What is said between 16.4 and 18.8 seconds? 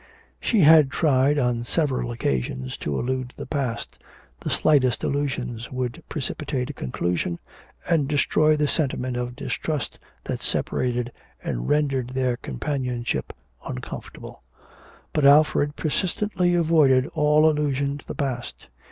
avoided all allusion to the past.